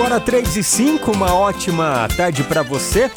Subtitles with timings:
[0.00, 3.10] Agora 3 e 5, uma ótima tarde para você.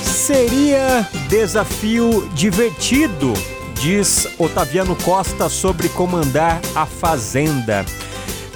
[0.00, 3.34] Seria desafio divertido,
[3.74, 7.84] diz Otaviano Costa sobre comandar a Fazenda.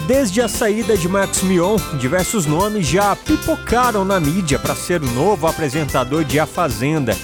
[0.07, 5.11] Desde a saída de Marcos Mion, diversos nomes já pipocaram na mídia para ser o
[5.11, 7.17] novo apresentador de A Fazenda.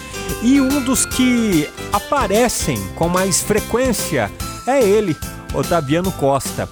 [0.43, 4.33] E um dos que aparecem com mais frequência
[4.67, 5.17] é ele,
[5.55, 6.69] Otaviano Costa.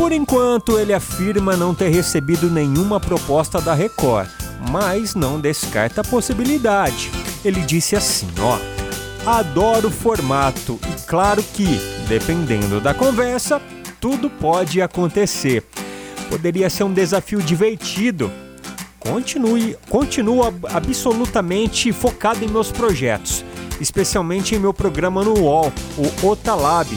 [0.00, 4.30] Por enquanto, ele afirma não ter recebido nenhuma proposta da Record,
[4.70, 7.10] mas não descarta a possibilidade.
[7.44, 8.58] Ele disse assim: ó,
[9.26, 11.78] adoro o formato e claro que,
[12.08, 13.60] dependendo da conversa,
[14.00, 15.62] tudo pode acontecer.
[16.30, 18.32] Poderia ser um desafio divertido.
[18.98, 23.44] Continue, continuo absolutamente focado em meus projetos,
[23.78, 26.88] especialmente em meu programa no UOL, o Otalab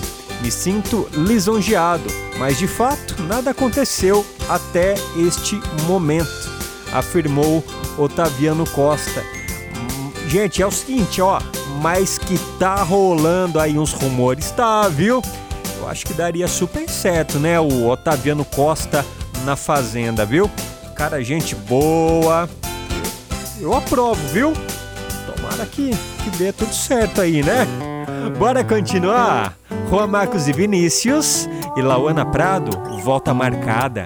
[0.44, 2.04] me sinto lisonjeado,
[2.38, 4.94] mas de fato nada aconteceu até
[5.26, 5.58] este
[5.88, 6.52] momento,
[6.92, 7.64] afirmou
[7.98, 9.24] Otaviano Costa.
[10.28, 11.40] Gente, é o seguinte, ó,
[11.82, 15.22] mas que tá rolando aí uns rumores, tá, viu?
[15.80, 17.58] Eu acho que daria super certo, né?
[17.58, 19.06] O Otaviano Costa
[19.46, 20.52] na Fazenda, viu?
[20.94, 22.50] Cara, gente boa.
[23.62, 24.52] Eu aprovo, viu?
[25.26, 27.66] Tomara que, que dê tudo certo aí, né?
[28.32, 29.56] Bora continuar?
[29.90, 32.72] Juan Marcos e Vinícius e Lauana Prado,
[33.04, 34.06] volta marcada.